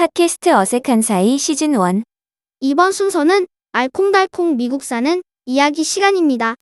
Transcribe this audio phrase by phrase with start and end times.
[0.00, 2.04] 팟캐스트 어색한 사이 시즌 1
[2.60, 6.54] 이번 순서는 알콩달콩 미국 사는 이야기 시간입니다.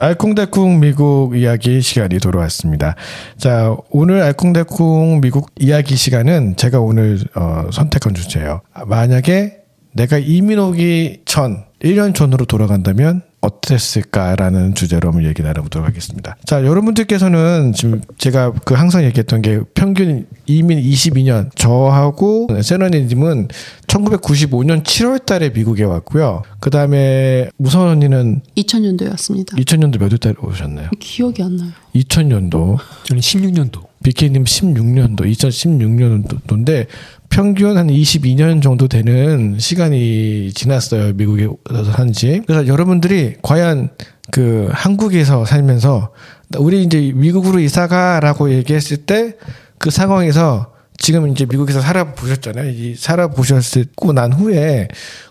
[0.00, 2.96] 알콩달콩 미국 이야기 시간이 돌아왔습니다.
[3.36, 8.62] 자, 오늘 알콩달콩 미국 이야기 시간은 제가 오늘 어, 선택한 주제예요.
[8.86, 9.58] 만약에
[9.92, 16.36] 내가 이민 오기 전 1년 전으로 돌아간다면 어땠을까라는 주제로 한번 얘기 나눠보도록 하겠습니다.
[16.46, 23.48] 자, 여러분들께서는 지금 제가 그 항상 얘기했던 게 평균 이민 22년, 저하고 세너니님은
[23.86, 26.42] 1995년 7월 달에 미국에 왔고요.
[26.60, 29.56] 그 다음에 무선 언니는 2000년도에 왔습니다.
[29.56, 30.90] 2000년도 몇 월 달에 오셨나요?
[30.98, 31.70] 기억이 안 나요.
[31.94, 32.78] 2000년도.
[33.04, 33.91] 저는 16년도.
[34.02, 36.86] BK님 16년도, 2016년도인데
[37.28, 41.14] 평균 한 22년 정도 되는 시간이 지났어요.
[41.14, 41.48] 미국에
[41.94, 42.42] 산지.
[42.46, 43.90] 그래서 여러분들이 과연
[44.30, 46.12] 그 한국에서 살면서
[46.58, 49.36] 우리 이제 미국으로 이사가라고 얘기했을 때
[49.82, 50.71] 그 상황에서
[51.02, 52.70] 지금 이제 미국에서 살아보셨잖아요.
[52.70, 54.86] 이 살아보셨고 난 후에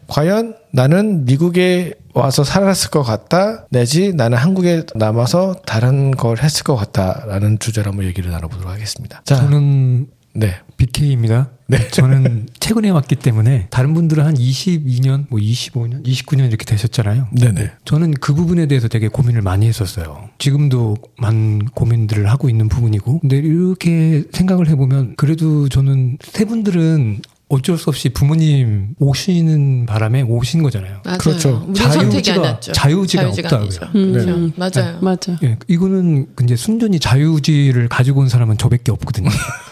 [0.08, 6.76] 과연 나는 미국에 와서 살았을 것 같다 내지 나는 한국에 남아서 다른 걸 했을 것
[6.76, 9.22] 같다라는 주제로 한번 얘기를 나눠보도록 하겠습니다.
[9.24, 10.56] 자, 저는 네.
[10.78, 11.50] BK입니다.
[11.68, 11.88] 네.
[11.90, 17.28] 저는 최근에 왔기 때문에 다른 분들은 한 22년, 뭐 25년, 29년 이렇게 되셨잖아요.
[17.32, 17.72] 네네.
[17.86, 20.30] 저는 그 부분에 대해서 되게 고민을 많이 했었어요.
[20.38, 23.20] 지금도 많은 고민들을 하고 있는 부분이고.
[23.20, 30.64] 근데 이렇게 생각을 해보면 그래도 저는 세 분들은 어쩔 수 없이 부모님 오시는 바람에 오신
[30.64, 31.02] 거잖아요.
[31.04, 31.18] 맞아요.
[31.18, 31.68] 그렇죠.
[31.74, 32.72] 자유지가- 아니었죠.
[32.72, 33.70] 자유지가 없다고요.
[33.96, 34.24] 음, 네.
[34.24, 34.52] 그렇죠.
[34.56, 35.00] 맞아요.
[35.02, 35.38] 맞아.
[35.44, 39.30] 예, 이거는 이제 순전히 자유지를 가지고 온 사람은 저밖에 없거든요.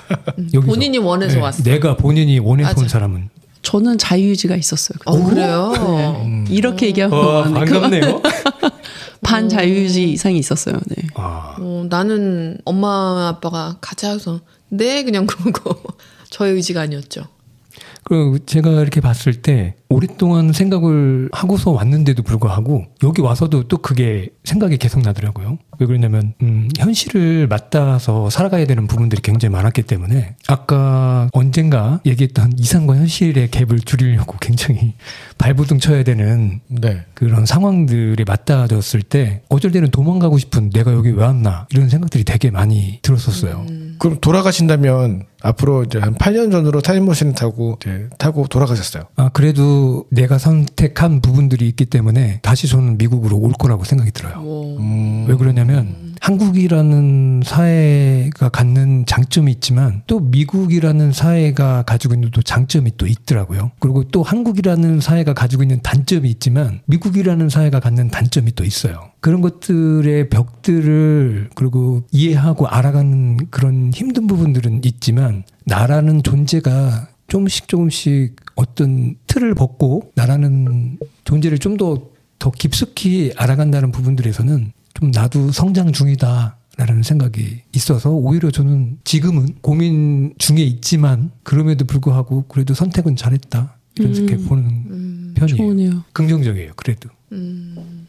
[0.53, 0.61] 여기서.
[0.71, 1.63] 본인이 원해서 예, 왔어.
[1.63, 2.81] 내가 본인이 원해서 맞아.
[2.81, 3.29] 온 사람은.
[3.61, 4.97] 저는 자유유지가 있었어요.
[5.05, 5.73] 어, 그래요?
[6.23, 6.45] 음.
[6.49, 7.07] 이렇게 돼.
[7.07, 8.21] 그 반갑네요.
[9.21, 10.75] 반 자유유지 이상이 있었어요.
[10.87, 10.95] 네.
[11.15, 15.75] 아, 어, 나는 엄마 아빠가 가자 해서 네 그냥 그러고
[16.31, 17.27] 저의 의지가 아니었죠.
[18.03, 24.77] 그 제가 이렇게 봤을 때 오랫동안 생각을 하고서 왔는데도 불구하고 여기 와서도 또 그게 생각이
[24.77, 25.58] 계속 나더라고요.
[25.80, 32.98] 왜 그러냐면 음, 현실을 맞닿아서 살아가야 되는 부분들이 굉장히 많았기 때문에 아까 언젠가 얘기했던 이상과
[32.98, 34.93] 현실의 갭을 줄이려고 굉장히
[35.37, 37.05] 발부둥 쳐야 되는 네.
[37.14, 42.52] 그런 상황들이 맞닿아졌을 때 어쩔 때는 도망가고 싶은 내가 여기 왜 왔나 이런 생각들이 되게
[42.52, 43.66] 많이 들었었어요.
[43.99, 49.04] 그럼 돌아가신다면 앞으로 이제 한 8년 전으로 타임머신을 타고 이제 타고 돌아가셨어요.
[49.15, 54.42] 아, 그래도 내가 선택한 부분들이 있기 때문에 다시 저는 미국으로 올 거라고 생각이 들어요.
[54.42, 55.26] 뭐 음.
[55.27, 63.08] 왜 그러냐면 한국이라는 사회가 갖는 장점이 있지만 또 미국이라는 사회가 가지고 있는 또 장점이 또
[63.08, 63.71] 있더라고요.
[63.80, 69.10] 그리고 또 한국이라는 사회가 가지고 있는 단점이 있지만 미국이라는 사회가 갖는 단점이 또 있어요.
[69.21, 79.16] 그런 것들의 벽들을 그리고 이해하고 알아가는 그런 힘든 부분들은 있지만 나라는 존재가 조금씩 조금씩 어떤
[79.27, 87.04] 틀을 벗고 나라는 존재를 좀 더 더 깊숙이 알아간다는 부분들에서는 좀 나도 성장 중이다 라는
[87.04, 94.45] 생각이 있어서 오히려 저는 지금은 고민 중에 있지만 그럼에도 불구하고 그래도 선택은 잘했다 이렇게 음.
[94.45, 95.58] 보는 음, 편이에요.
[95.58, 96.04] 좋으네요.
[96.14, 96.72] 긍정적이에요.
[96.78, 98.08] 그래도 음.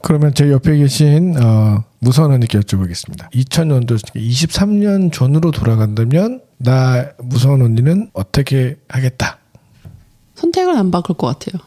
[0.00, 3.30] 그러면 제 옆에 계신 어, 무선 언니께 여쭤보겠습니다.
[3.32, 9.38] 2000년도 23년 전으로 돌아간다면 나 무선 언니는 어떻게 하겠다.
[10.34, 11.60] 선택을 안 바꿀 것 같아요.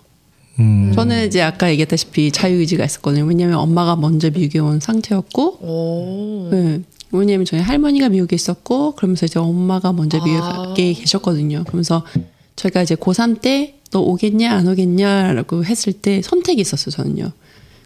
[0.59, 0.91] 음.
[0.93, 3.25] 저는 이제 아까 얘기했다시피 자유의지가 있었거든요.
[3.25, 6.49] 왜냐면 엄마가 먼저 미국에 온 상태였고, 오.
[6.51, 6.81] 네.
[7.11, 10.73] 왜냐면 저희 할머니가 미국에 있었고, 그러면서 이제 엄마가 먼저 미국에 아.
[10.75, 11.63] 계셨거든요.
[11.65, 12.03] 그러면서
[12.55, 17.31] 저희가 이제 고3 때 너 오겠냐, 안 오겠냐라고 했을 때 선택이 있었어요, 저는요.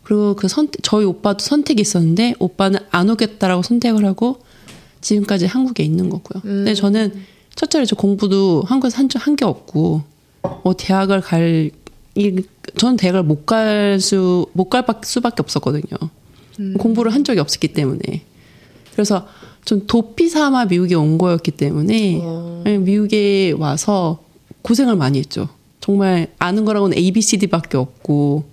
[0.04, 4.40] 그리고 그 선택, 저희 오빠도 선택이 있었는데, 오빠는 안 오겠다라고 선택을 하고,
[5.02, 6.42] 지금까지 한국에 있는 거고요.
[6.42, 7.14] 근데 저는
[7.56, 10.02] 첫째로 저 공부도 한국에서 한, 한 게 없고,
[10.64, 11.72] 뭐 대학을 갈,
[12.16, 12.42] 이,
[12.78, 15.84] 저는 대학을 못 갈 수, 못 갈 수밖에 없었거든요.
[16.78, 18.02] 공부를 한 적이 없었기 때문에.
[18.94, 19.28] 그래서
[19.66, 22.64] 좀 도피 삼아 미국에 온 거였기 때문에 어.
[22.66, 24.24] 미국에 와서
[24.64, 25.48] 고생을 많이 했죠.
[25.80, 28.44] 정말 아는 거라고는 A, B, C, D밖에 없고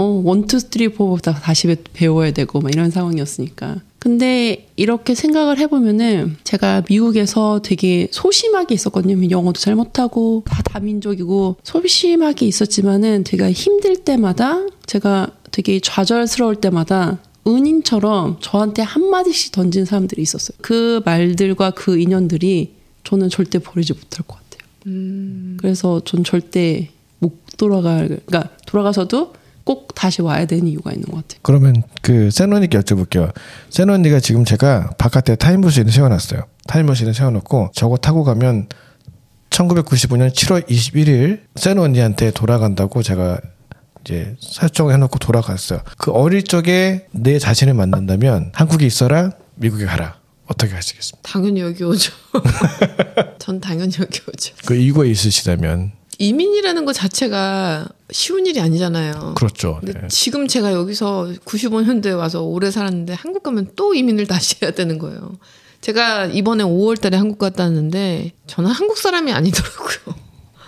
[0.00, 3.82] 어, one, two, three, four부터 다시 배- 배워야 되고 막 이런 상황이었으니까.
[3.98, 9.28] 근데 이렇게 생각을 해보면은 제가 미국에서 되게 소심하게 있었거든요.
[9.30, 18.38] 영어도 잘 못하고 다 다민족이고 소심하게 있었지만은 제가 힘들 때마다 제가 되게 좌절스러울 때마다 은인처럼
[18.40, 20.56] 저한테 한마디씩 던진 사람들이 있었어요.
[20.62, 22.72] 그 말들과 그 인연들이
[23.04, 24.66] 저는 절대 버리지 못할 것 같아요.
[25.58, 26.88] 그래서 전 절대
[27.18, 29.34] 못 돌아갈, 그러니까 돌아가서도
[29.64, 31.40] 꼭 다시 와야 되는 이유가 있는 것 같아요.
[31.42, 33.32] 그러면 그 센언니께 여쭤볼게요.
[33.70, 36.42] 센언니가 지금 제가 바깥에 타임머신을 세워놨어요.
[36.66, 38.68] 타임머신을 세워놓고 저거 타고 가면
[39.50, 43.40] 1995년 7월 21일 센언니한테 돌아간다고 제가
[44.04, 45.80] 이제 설정을 해놓고 돌아갔어요.
[45.98, 50.18] 그 어릴 적에 내 자신을 만난다면 한국에 있어라, 미국에 가라.
[50.46, 51.20] 어떻게 하시겠습니까?
[51.22, 52.12] 당연히 여기 오죠.
[53.38, 54.54] 전 당연히 여기 오죠.
[54.66, 59.34] 그 이유가 있으시다면 이민이라는 것 자체가 쉬운 일이 아니잖아요.
[59.36, 59.78] 그렇죠.
[59.80, 60.08] 근데 네.
[60.08, 65.32] 지금 제가 여기서 95년도에 와서 오래 살았는데 한국 가면 또 이민을 다시 해야 되는 거예요.
[65.80, 70.14] 제가 이번에 5월 달에 한국 갔다 왔는데 저는 한국 사람이 아니더라고요.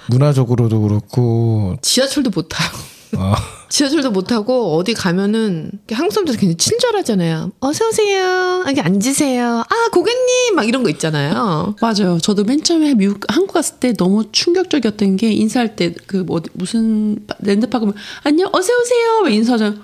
[0.08, 2.70] 문화적으로도 그렇고 지하철도 못 타요.
[3.16, 3.36] 아,
[3.72, 7.52] 지하철도 못 타고 어디 가면은 한국 사람들 굉장히 친절하잖아요.
[7.60, 8.64] 어서 오세요.
[8.68, 9.60] 여기 앉으세요.
[9.66, 11.74] 아 고객님 막 이런 거 있잖아요.
[11.80, 12.18] 맞아요.
[12.20, 17.24] 저도 맨 처음에 미국 한국 갔을 때 너무 충격적이었던 게 인사할 때 그 뭐 무슨
[17.40, 19.76] 랜드파크 면 안녕 어서 오세요 막 인사하잖아.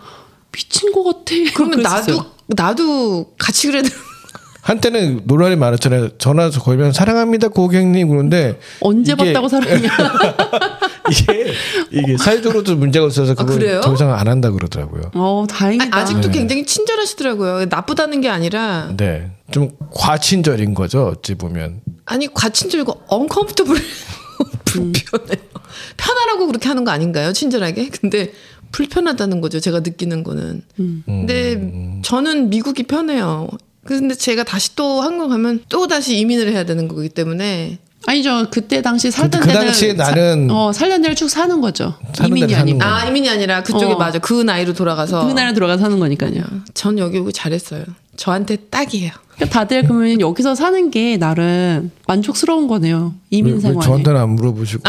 [0.52, 1.34] 미친 것 같아.
[1.56, 1.80] 그러면.
[1.80, 3.88] 나도 나도 같이 그래야 돼.
[4.60, 6.18] 한때는 논란이 많았잖아요.
[6.18, 9.88] 전화 걸면 사랑합니다 고객님 그런데 언제 이게- 봤다고 사랑이야.
[11.10, 11.52] 이게
[11.90, 13.80] 이게 사회적으로도 문제가 있어서 그걸 아?
[13.80, 15.10] 더 이상 안 한다 그러더라고요.
[15.14, 15.96] 어 다행이다.
[15.96, 16.38] 아, 아직도 네.
[16.38, 17.66] 굉장히 친절하시더라고요.
[17.66, 21.06] 나쁘다는 게 아니라 네, 좀 과친절인 거죠.
[21.06, 23.82] 어찌 보면 아니 과친절이고 uncomfortable
[24.64, 25.48] 불편해요.
[25.96, 27.32] 편하라고 그렇게 하는 거 아닌가요?
[27.32, 27.88] 친절하게?
[27.88, 28.32] 근데
[28.72, 29.60] 불편하다는 거죠.
[29.60, 30.62] 제가 느끼는 거는.
[31.06, 33.48] 근데 저는 미국이 편해요.
[33.84, 38.46] 근데 제가 다시 또 한국 가면 또 다시 이민을 해야 되는 거기 때문에 아니죠.
[38.50, 41.94] 그때 당시 살던 그 데는 당시에 사- 나는- 어 살던 데를 쭉 사는 거죠.
[42.14, 42.82] 사는 이민이 아니고.
[42.82, 43.96] 아 이민이 아니라 그쪽에 어.
[43.96, 46.42] 맞아 그 나이로 돌아가서 그 나라 들어가 사는 거니까요.
[46.74, 47.84] 전 여기 오기 잘했어요.
[48.16, 49.12] 저한테 딱이에요.
[49.34, 53.14] 그러니까 다들 그러면 여기서 사는 게 나름 만족스러운 거네요.
[53.30, 53.86] 왜, 이민 왜 생활에.
[53.86, 54.82] 저한테는 안 물어보시고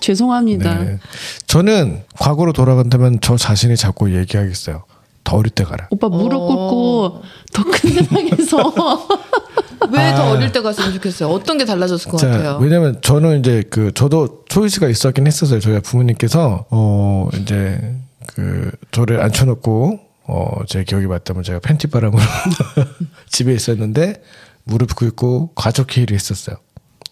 [0.00, 0.74] 죄송합니다.
[0.82, 0.98] 네.
[1.46, 4.82] 저는 과거로 돌아간다면 저 자신이 자꾸 얘기하겠어요.
[5.24, 5.88] 더 어릴 때 가라.
[5.90, 6.46] 오빠 무릎 어.
[6.46, 7.22] 꿇고
[7.52, 9.08] 더 큰 세상에서
[9.92, 11.28] 왜 더 어릴 때 갔으면 좋겠어요.
[11.28, 12.58] 어떤 게 달라졌을 것 자, 같아요.
[12.60, 15.60] 왜냐면 저는 이제 그 저도 초이스가 있었긴 했었어요.
[15.60, 17.96] 저희 부모님께서 어 이제
[18.26, 22.20] 그 저를 앉혀놓고 어제 기억이 맞다면 제가 팬티 바람으로
[23.30, 24.22] 집에 있었는데
[24.64, 26.56] 무릎 꿇고 가족 회의를 했었어요.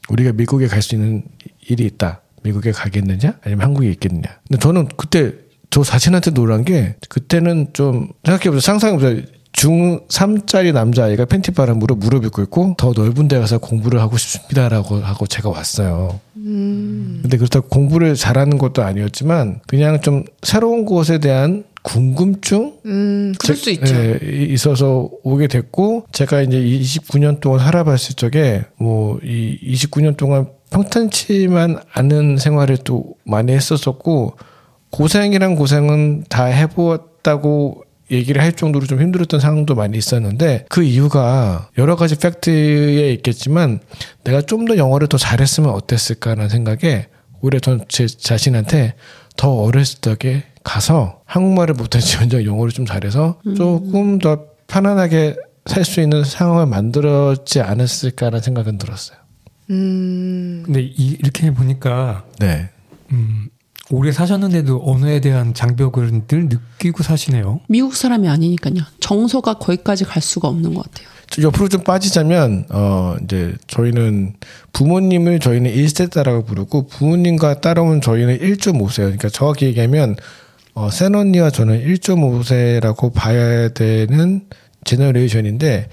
[0.08, 1.22] 우리가 미국에 갈 수 있는
[1.68, 2.20] 일이 있다.
[2.42, 3.34] 미국에 가겠느냐?
[3.44, 4.24] 아니면 한국에 있겠느냐?
[4.48, 5.32] 근데 저는 그때
[5.70, 8.60] 저 자신한테 놀란 게 그때는 좀 생각해보세요.
[8.60, 9.22] 상상해보세요.
[9.64, 15.48] 중3짜리 남자아이가 팬티 바람으로 무릎을 꿇고 더 넓은 데 가서 공부를 하고 싶습니다라고 하고 제가
[15.48, 16.20] 왔어요.
[16.34, 22.74] 근데 그렇다고 공부를 잘하는 것도 아니었지만 그냥 좀 새로운 곳에 대한 궁금증?
[22.86, 23.94] 음, 그럴 수 있죠.
[23.94, 30.48] 예, 이- 있어서 오게 됐고 제가 이제 29년 동안 살아봤을 적에 뭐 이 29년 동안
[30.70, 34.36] 평탄치만 않은 생활을 또 많이 했었었고
[34.90, 41.96] 고생이란 고생은 다 해보았다고 얘기를 할 정도로 좀 힘들었던 상황도 많이 있었는데 그 이유가 여러
[41.96, 43.80] 가지 팩트에 있겠지만
[44.24, 47.08] 내가 좀 더 영어를 더 잘했으면 어땠을까라는 생각에
[47.40, 48.94] 오히려 전 제 자신한테
[49.36, 55.36] 더 어렸을 적에 가서 한국말을 못할지언정 영어를 좀 잘해서 조금 더 편안하게
[55.66, 59.18] 살 수 있는 상황을 만들었지 않았을까라는 생각은 들었어요.
[59.70, 62.68] 음, 근데 이, 이렇게 보니까 네.
[63.12, 63.48] 음,
[63.90, 67.60] 오래 사셨는데도 언어에 대한 장벽을 늘 느끼고 사시네요.
[67.68, 68.76] 미국 사람이 아니니까요.
[69.00, 71.08] 정서가 거기까지 갈 수가 없는 것 같아요.
[71.28, 74.34] 저 옆으로 좀 빠지자면 어 이제 저희는
[74.72, 78.96] 부모님을 저희는 1세대라고 부르고 부모님과 따라온 저희는 1.5세요.
[78.96, 80.16] 그러니까 정확히 얘기하면
[80.74, 84.42] 어 센언니와 저는 1.5세라고 봐야 되는
[84.84, 85.88] 제너레이션인데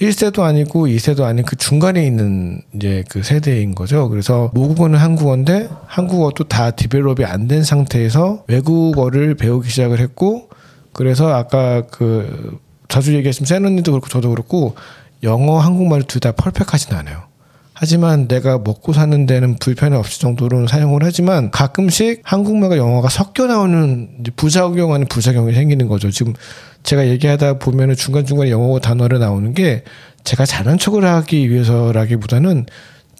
[0.00, 4.08] 1세도 아니고 2세도 아닌 그 중간에 있는 이제 그 세대인 거죠.
[4.10, 10.48] 그래서 모국어는 한국어인데 한국어도 다 디벨롭이 안 된 상태에서 외국어를 배우기 시작을 했고
[10.92, 14.74] 그래서 아까 그 자주 얘기했지만 센 언니도 그렇고 저도 그렇고
[15.22, 17.22] 영어 한국말 둘다 펄펙하진 않아요.
[17.86, 24.08] 하지만 내가 먹고 사는 데는 불편이 없을 정도로는 사용을 하지만 가끔씩 한국말과 영어가 섞여 나오는
[24.34, 26.10] 부작용 아닌 부작용이 생기는 거죠.
[26.10, 26.32] 지금
[26.84, 29.84] 제가 얘기하다 보면은 중간중간에 영어 단어를 나오는 게
[30.24, 32.64] 제가 잘난 척을 하기 위해서라기보다는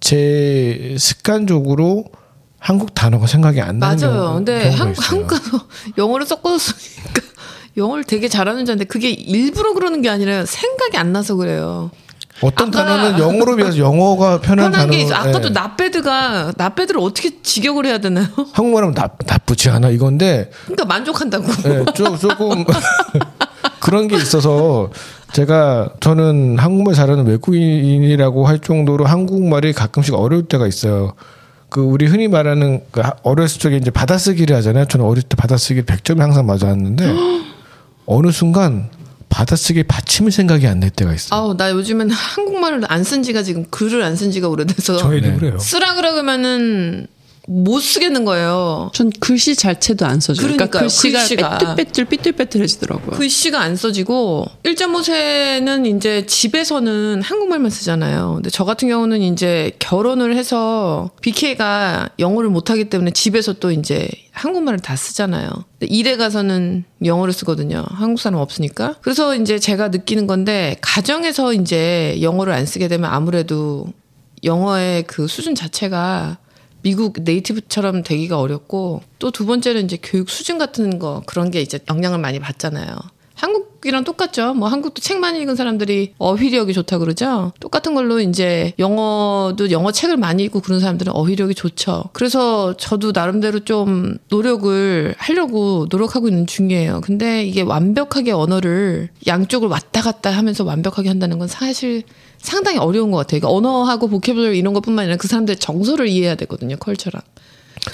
[0.00, 2.04] 제 습관적으로
[2.58, 4.22] 한국 단어가 생각이 안 나는 맞아요.
[4.22, 4.94] 경우- 근데 한.
[4.96, 5.66] 한국 가서
[5.98, 7.20] 영어를 섞어서 쓰니까
[7.76, 11.90] 영어를 되게 잘하는 자인데 그게 일부러 그러는 게 아니라 생각이 안 나서 그래요.
[12.42, 15.14] 어떤 단어는 영어로 비해서 영어가 편한 편한 단어 게 있어.
[15.14, 15.52] 아까도 예.
[15.52, 18.26] 나배드가 나배드를 어떻게 직역을 해야 되나요?
[18.52, 21.44] 한국말하면 나, 나쁘지 않아 이건데 그러니까 만족한다고.
[21.66, 22.64] 예, 조, 조금
[23.80, 24.90] 그런 게 있어서
[25.32, 31.14] 제가 저는 한국말 잘하는 외국인이라고 할 정도로 한국말이 가끔씩 어려울 때가 있어요.
[31.68, 34.84] 그 우리 흔히 말하는 그 하- 어렸을 적에 이제 받아쓰기를 하잖아요.
[34.86, 37.14] 저는 어릴 때 받아쓰기 100점이 항상 맞았는데
[38.06, 38.88] 어느 순간
[39.36, 41.38] 받아쓰기 받침을 생각이 안 날 때가 있어요.
[41.40, 45.36] 아우 나 요즘엔 한국말을 안 쓴 지가 지금 글을 안 쓴 지가 오래돼서 저희도 네.
[45.36, 45.58] 그래요.
[45.58, 47.06] 쓰라 그러면은
[47.48, 48.90] 못 쓰겠는 거예요.
[48.92, 50.48] 전 글씨 자체도 안 써줘요.
[50.48, 51.58] 그러니까 글씨가, 글씨가.
[51.58, 53.16] 삐뚤빼뚤 삐뚤빼뚤해지더라고요.
[53.18, 58.32] 글씨가 안 써지고 1.5세는 이제 집에서는 한국말만 쓰잖아요.
[58.36, 64.80] 근데 저 같은 경우는 이제 결혼을 해서 BK가 영어를 못하기 때문에 집에서 또 이제 한국말을
[64.80, 65.48] 다 쓰잖아요.
[65.80, 67.84] 일에 가서는 영어를 쓰거든요.
[67.88, 68.96] 한국 사람 없으니까.
[69.00, 73.86] 그래서 이제 제가 느끼는 건데 가정에서 이제 영어를 안 쓰게 되면 아무래도
[74.44, 76.36] 영어의 그 수준 자체가
[76.82, 81.78] 미국 네이티브처럼 되기가 어렵고 또 두 번째는 이제 교육 수준 같은 거 그런 게 이제
[81.88, 82.86] 영향을 많이 받잖아요.
[83.34, 84.54] 한국 이랑 똑같죠.
[84.54, 87.52] 뭐 한국도 책 많이 읽은 사람들이 어휘력이 좋다 그러죠.
[87.60, 92.04] 똑같은 걸로 이제 영어도 영어 책을 많이 읽고 그런 사람들은 어휘력이 좋죠.
[92.12, 97.00] 그래서 저도 나름대로 좀 노력을 하려고 노력하고 있는 중이에요.
[97.02, 102.02] 근데 이게 완벽하게 언어를 양쪽을 왔다 갔다 하면서 완벽하게 한다는 건 사실
[102.38, 103.40] 상당히 어려운 것 같아요.
[103.40, 106.76] 그러니까 언어하고 보케블러리 이런 것뿐만 아니라 그 사람들의 정서를 이해해야 되거든요.
[106.76, 107.22] 컬처랑.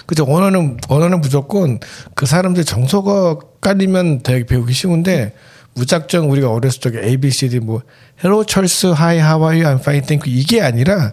[0.07, 0.25] 그죠.
[0.25, 1.79] 언어는, 언어는 무조건
[2.15, 5.35] 그 사람들 정서가 깔리면 되게 배우기 쉬운데,
[5.75, 7.83] 무작정 우리가 어렸을 적에 A, B, C, D 뭐,
[8.23, 9.67] Hello, Charles, Hi, How are you?
[9.77, 10.39] I'm fine, thank you.
[10.41, 11.13] 이게 아니라,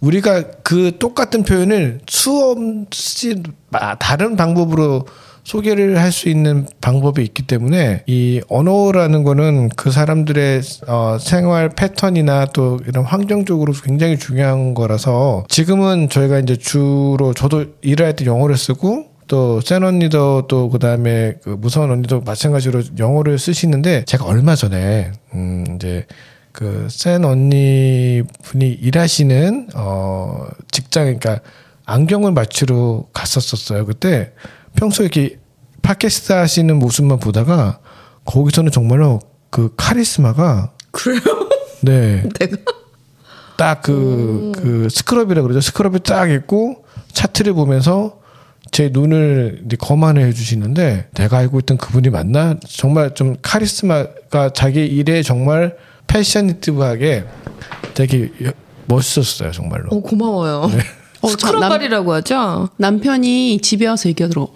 [0.00, 5.06] 우리가 그 똑같은 표현을 수없이 마- 다른 방법으로
[5.44, 12.46] 소개를 할 수 있는 방법이 있기 때문에 이 언어라는 거는 그 사람들의 어, 생활 패턴이나
[12.46, 19.06] 또 이런 환경적으로 굉장히 중요한 거라서 지금은 저희가 이제 주로 저도 일을 할때 영어를 쓰고
[19.28, 26.06] 또센 언니도 또 그다음에 그 무서운 언니도 마찬가지로 영어를 쓰시는데 제가 얼마 전에 음 이제
[26.52, 31.40] 그센 언니 분이 일하시는 어 직장 그러니까
[31.84, 33.86] 안경을 맞추러 갔었었어요.
[33.86, 34.32] 그때
[34.76, 35.38] 평소에 이렇게
[35.82, 37.78] 팟캐스트 하시는 모습만 보다가
[38.24, 41.20] 거기서는 정말로 그 카리스마가 그래요?
[41.82, 42.22] 네.
[42.38, 42.56] 내가
[43.56, 45.60] 딱 그, 그 스크럽이라 그러죠.
[45.60, 48.20] 스크럽이 딱 있고 차트를 보면서
[48.70, 52.56] 제 눈을 이제 거만해 해주시는데 내가 알고 있던 그분이 맞나?
[52.68, 57.24] 정말 좀 카리스마가 자기 일에 정말 패셔니티브하게
[57.94, 58.52] 되게 여-
[58.86, 59.88] 멋있었어요, 정말로.
[59.90, 60.70] 어 고마워요.
[61.22, 62.68] 어, 저 남- 스크럽발이라고 하죠.
[62.76, 64.52] 남편이 집에 와서 얘기하더라고.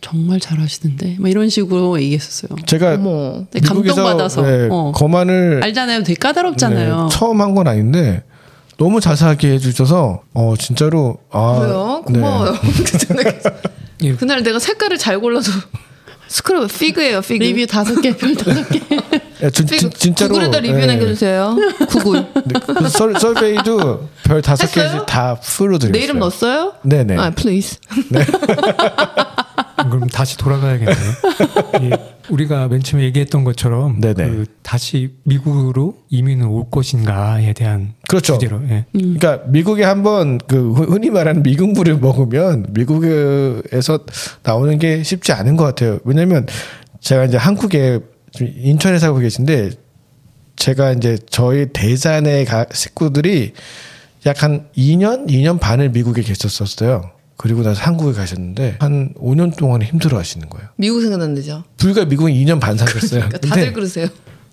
[0.00, 1.16] 정말 잘하시는데.
[1.18, 2.56] 막 이런 식으로 얘기했었어요.
[2.66, 3.44] 제가 어머.
[3.50, 4.42] 네, 감동받아서.
[4.42, 4.92] 네, 어.
[4.94, 6.04] 거만을 알잖아요.
[6.04, 7.08] 되게 까다롭잖아요.
[7.10, 8.22] 네, 처음 한 건 아닌데
[8.78, 12.02] 너무 자세하게 해주셔서 어 진짜로 아?
[12.08, 12.12] 네.
[12.20, 12.54] 고마워요.
[14.02, 14.14] 예.
[14.14, 15.50] 그날 내가 색깔을 잘 골라서
[16.28, 17.42] 스크럽 피그예요, 피그.
[17.42, 18.80] 리뷰 다섯 개, 별 다섯 개.
[19.42, 20.86] 예, 진, 진, 진짜로 구글에다 리뷰 예.
[20.86, 21.56] 남겨주세요.
[21.88, 22.26] 구글.
[22.44, 24.92] 네, 그 설, 설베이도 별 다섯 했어요?
[24.92, 25.92] 개씩 다 풀로 드렸어요.
[25.98, 26.74] 내 이름 넣었어요?
[26.82, 27.16] 네네.
[27.16, 27.78] 아, 플레이스.
[29.90, 30.96] 그럼 다시 돌아가야겠네요.
[31.82, 31.90] 예,
[32.30, 34.00] 우리가 맨 처음에 얘기했던 것처럼.
[34.28, 38.34] 그 다시 미국으로 이민을 올 것인가에 대한 그렇죠.
[38.34, 38.84] 주제로 예.
[38.92, 44.00] 그러니까 미국에 한번 그 흔히 말하는 미국물을 먹으면 미국에서
[44.42, 45.98] 나오는 게 쉽지 않은 것 같아요.
[46.04, 46.46] 왜냐면
[47.00, 48.00] 제가 이제 한국에
[48.40, 49.70] 인천에 살고 계신데
[50.56, 53.52] 제가 이제 저희 대산의 가- 식구들이
[54.26, 57.10] 약 한 2년, 2년 반을 미국에 계셨었어요.
[57.38, 60.68] 그리고 나서 한국에 가셨는데 한 5년 동안 힘들어 하시는 거예요.
[60.76, 61.62] 미국 생각난대죠.
[61.78, 63.28] 불과 미국에 2년 반 사셨어요.
[63.28, 64.08] 그러니까 다들 그러세요.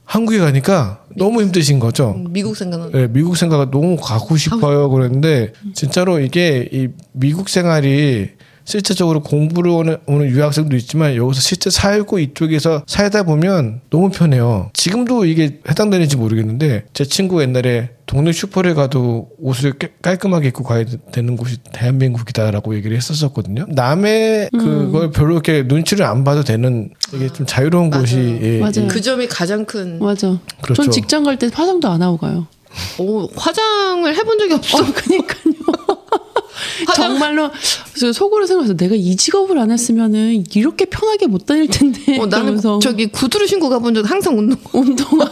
[0.06, 2.14] 한국에 가니까 너무 힘드신 거죠.
[2.30, 2.92] 미국 생각난.
[2.92, 4.88] 네, 미국 생각 너무 가고 싶어요.
[4.90, 8.30] 그랬는데 진짜로 이게 이 미국 생활이
[8.66, 14.72] 실제적으로 공부를 오는, 오는 유학생도 있지만 여기서 실제 살고 이쪽에서 살다 보면 너무 편해요.
[14.74, 20.84] 지금도 이게 해당되는지 모르겠는데 제 친구 옛날에 동네 슈퍼를 가도 옷을 깨- 깔끔하게 입고 가야
[21.12, 23.66] 되는 곳이 대한민국이다라고 얘기를 했었었거든요.
[23.70, 28.88] 남의 그걸 별로 이렇게 눈치를 안 봐도 되는 이게 좀 자유로운 곳이 예, 맞아요.
[28.90, 30.00] 그 점이 가장 큰.
[30.00, 30.38] 맞아.
[30.62, 30.82] 그렇죠.
[30.84, 32.48] 전 직장 갈 때 화장도 안 하고 가요.
[33.00, 34.80] 오, 화장을 해본 적이 없어.
[34.80, 35.54] 어, 그니까요.
[36.96, 37.52] 정말로
[37.94, 42.20] 그래서 속으로 생각해서 내가 이 직업을 안 했으면은 이렇게 편하게 못 다닐 텐데.
[42.20, 44.58] 어, 나는 저기 구두를 신고 가본 적 항상 운동.
[44.74, 45.32] 운동화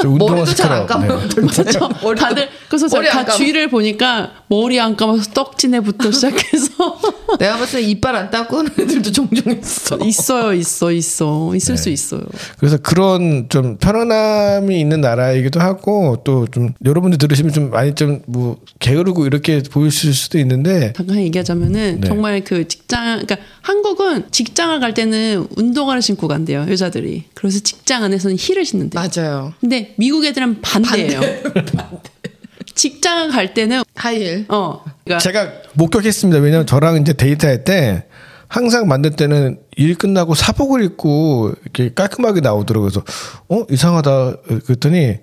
[0.00, 1.90] 저 운동화 머리도 잘안 스크럽.
[2.02, 2.14] 네.
[2.14, 3.36] 다들 그래서 머리 제가 안다 감아.
[3.36, 7.00] 주위를 보니까 머리 안 감아서 떡진애부터 시작해서
[7.40, 9.96] 내가 봤을 때 이빨 안 닦고 하는 애들도 종종 있어.
[10.04, 12.20] 있어요, 있어, 있어, 있을 수 있어요.
[12.58, 18.58] 그래서 그런 좀 편안함이 있는 나라이기도 하고 또 좀 여러분들 들으시면 좀 많이 좀 뭐
[18.78, 22.08] 게으르고 이렇게 보이실 수도 있는데 잠깐 얘기하자면은 네.
[22.08, 27.24] 정말 그 직장, 그러니까 한국은 직장을 갈 때는 운동화를 신고 간대요 여자들이.
[27.32, 28.98] 그래서 직장 안에서는 힐을 신는데.
[28.98, 29.54] 맞아요.
[29.60, 31.20] 근데 미국 애들은 반대예요.
[32.74, 34.46] 직장 갈 때는 하이힐.
[34.48, 36.40] 어 그러니까 제가 목격했습니다.
[36.40, 38.06] 왜냐면 저랑 이제 데이트할 때
[38.48, 42.90] 항상 만들 때는 일 끝나고 사복을 입고 이렇게 깔끔하게 나오더라고요.
[42.90, 43.04] 그래서
[43.48, 44.36] 어 이상하다
[44.66, 45.18] 그랬더니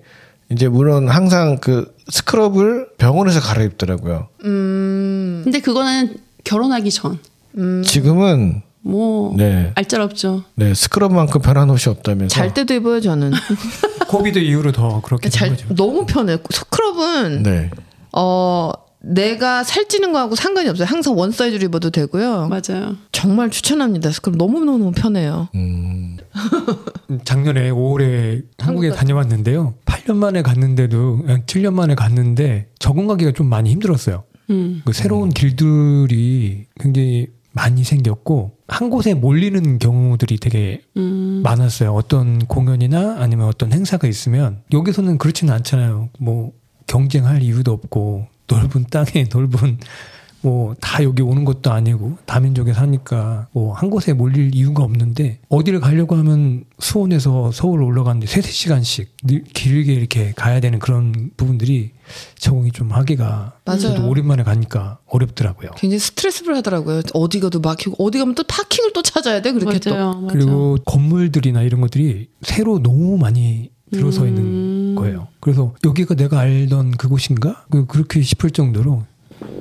[0.50, 4.28] 이제 물론 항상 그 스크럽을 병원에서 갈아입더라고요.
[4.44, 7.18] 음, 근데 그거는 결혼하기 전.
[7.84, 9.72] 지금은 뭐 네.
[9.74, 10.44] 알짤없죠.
[10.54, 13.32] 네 스크럽만큼 변한 옷이 없다면서 잘 때도 입어요 저는.
[14.08, 15.74] COVID 이후로 더 그렇게 된잘 거죠.
[15.74, 16.38] 너무 편해.
[16.50, 17.70] scrub은 네.
[18.16, 18.72] 어
[19.02, 20.86] 내가 살찌는 거하고 상관이 없어요.
[20.86, 22.48] 항상 one size로 입어도 되고요.
[22.48, 22.96] 맞아요.
[23.12, 24.10] 정말 추천합니다.
[24.10, 25.48] 스크럽 너무 너무 편해요.
[25.54, 26.18] 음.
[27.24, 29.74] 작년에 5월에 한국에 한국 다녀왔는데요.
[29.86, 34.24] 8년 만에 갔는데도 7년 만에 갔는데 적응하기가 좀 많이 힘들었어요.
[34.50, 34.82] 음.
[34.84, 41.40] 그 새로운 길들이 굉장히 많이 생겼고 한 곳에 몰리는 경우들이 되게 음.
[41.42, 41.92] 많았어요.
[41.92, 46.10] 어떤 공연이나 아니면 어떤 행사가 있으면 여기서는 그렇지는 않잖아요.
[46.18, 46.52] 뭐
[46.86, 49.78] 경쟁할 이유도 없고 넓은 땅에 넓은
[50.42, 55.80] 뭐 다 여기 오는 것도 아니고 다민족에 사니까 뭐 한 곳에 몰릴 이유가 없는데 어디를
[55.80, 61.90] 가려고 하면 수원에서 서울 올라가는데 세세 시간씩 늘- 길게 이렇게 가야 되는 그런 부분들이
[62.38, 63.78] 적응이 좀 하기가 맞아요.
[63.80, 65.70] 저도 오랜만에 가니까 어렵더라고요.
[65.76, 67.02] 굉장히 스트레스를 하더라고요.
[67.14, 69.52] 어디 가도 막히고 어디 가면 또 파킹을 또 찾아야 돼.
[69.52, 69.90] 그렇게 또.
[69.90, 70.12] 맞아요.
[70.12, 70.26] 맞아요.
[70.28, 74.94] 그리고 건물들이나 이런 것들이 새로 너무 많이 들어서 있는 음.
[74.96, 75.28] 거예요.
[75.40, 77.64] 그래서 여기가 내가 알던 그곳인가?
[77.70, 79.04] 그- 그렇게 싶을 정도로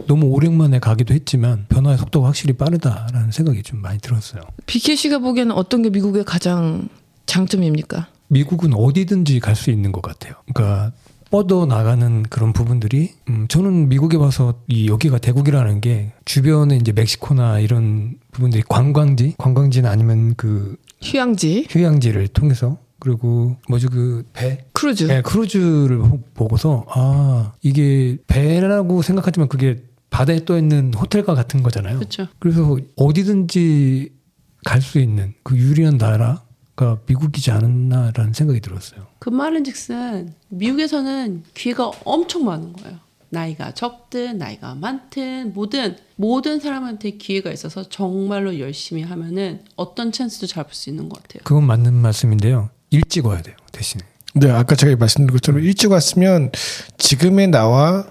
[0.08, 4.42] 너무 오랜만에 가기도 했지만 변화의 속도가 확실히 빠르다라는 생각이 좀 많이 들었어요.
[4.66, 6.90] BK 씨가 보기에는 어떤 게 미국의 가장
[7.26, 8.08] 장점입니까?
[8.28, 10.34] 미국은 어디든지 갈 수 있는 것 같아요.
[10.54, 10.92] 그러니까
[11.32, 17.60] 뻗어 나가는 그런 부분들이 음, 저는 미국에 와서 이 여기가 대국이라는 게 주변에 이제 멕시코나
[17.60, 25.06] 이런 부분들이 관광지, 관광지는 아니면 그 휴양지, 휴양지를 통해서 그리고 뭐지 그 배, 크루즈.
[25.06, 31.98] 네, 크루즈를 보- 보고서 아 이게 배라고 생각하지만 그게 바다에 떠 있는 호텔과 같은 거잖아요.
[32.00, 32.28] 그렇죠.
[32.40, 34.12] 그래서 어디든지
[34.66, 39.08] 갈 수 있는 그 유리한 나라가 미국이지 않았나라는 생각이 들었어요.
[39.20, 42.98] 그 말은즉슨 미국에서는 기회가 엄청 많은 거예요.
[43.32, 50.74] 나이가 적든 나이가 많든 뭐든 모든 사람한테 기회가 있어서 정말로 열심히 하면은 어떤 찬스도 잡을
[50.74, 51.42] 수 있는 것 같아요.
[51.44, 52.70] 그건 맞는 말씀인데요.
[52.90, 54.04] 일찍 와야 돼요 대신에.
[54.36, 56.52] 네, 아까 제가 말씀드린 것처럼 일찍 왔으면
[56.98, 58.06] 지금의 나와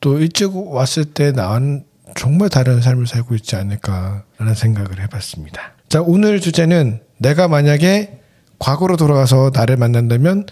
[0.00, 1.84] 또 일찍 왔을 때 나와는
[2.16, 5.72] 정말 다른 삶을 살고 있지 않을까라는 생각을 해봤습니다.
[5.88, 8.20] 자, 오늘 주제는 내가 만약에
[8.58, 10.46] 과거로 돌아가서 나를 만난다면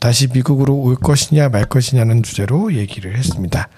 [0.00, 3.68] 다시 미국으로 올 것이냐 말 것이냐는 주제로 얘기를 했습니다.